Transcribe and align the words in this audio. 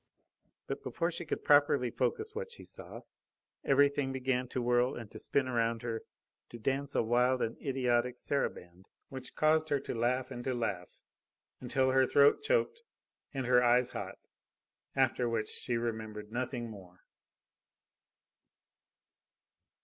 But 0.65 0.81
before 0.81 1.11
she 1.11 1.25
could 1.27 1.43
properly 1.43 1.91
focus 1.91 2.33
what 2.33 2.49
she 2.51 2.63
saw, 2.63 3.01
everything 3.63 4.11
began 4.11 4.47
to 4.47 4.59
whirl 4.59 4.95
and 4.95 5.11
to 5.11 5.19
spin 5.19 5.47
around 5.47 5.83
her, 5.83 6.01
to 6.49 6.57
dance 6.57 6.95
a 6.95 7.03
wild 7.03 7.43
and 7.43 7.55
idiotic 7.61 8.17
saraband, 8.17 8.87
which 9.09 9.35
caused 9.35 9.69
her 9.69 9.79
to 9.81 9.93
laugh, 9.93 10.31
and 10.31 10.43
to 10.45 10.55
laugh, 10.55 11.03
until 11.59 11.91
her 11.91 12.07
throat 12.07 12.37
felt 12.37 12.43
choked 12.43 12.81
and 13.31 13.45
her 13.45 13.61
eyes 13.63 13.89
hot; 13.89 14.17
after 14.95 15.29
which 15.29 15.49
she 15.49 15.77
remembered 15.77 16.31
nothing 16.31 16.67
more. 16.71 17.03